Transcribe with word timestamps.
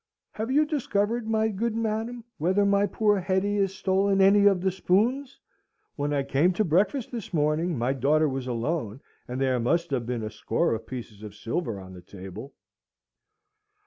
"Have 0.31 0.49
you 0.49 0.65
discovered, 0.65 1.27
my 1.29 1.49
good 1.49 1.75
madam, 1.75 2.23
whether 2.39 2.65
my 2.65 2.87
poor 2.87 3.19
Hetty 3.19 3.57
has 3.57 3.75
stolen 3.75 4.19
any 4.19 4.47
of 4.47 4.59
the 4.61 4.71
spoons? 4.71 5.39
When 5.95 6.11
I 6.11 6.23
came 6.23 6.53
to 6.53 6.63
breakfast 6.65 7.11
this 7.11 7.31
morning, 7.35 7.77
my 7.77 7.93
daughter 7.93 8.27
was 8.27 8.47
alone, 8.47 9.01
and 9.27 9.39
there 9.39 9.59
must 9.59 9.91
have 9.91 10.07
been 10.07 10.23
a 10.23 10.31
score 10.31 10.73
of 10.73 10.87
pieces 10.87 11.21
of 11.21 11.35
silver 11.35 11.79
on 11.79 11.93
the 11.93 12.01
table." 12.01 12.55